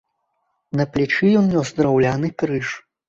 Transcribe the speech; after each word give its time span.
На 0.79 0.87
плячы 0.95 1.29
ён 1.41 1.45
нёс 1.57 1.73
драўляны 1.81 2.33
крыж. 2.41 2.67